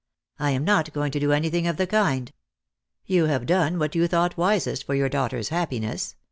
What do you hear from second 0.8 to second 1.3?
going to